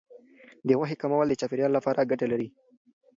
د 0.67 0.69
غوښې 0.77 0.95
کمول 1.01 1.27
د 1.29 1.33
چاپیریال 1.41 1.71
لپاره 1.77 2.07
ګټه 2.11 2.25
لري. 2.31 2.47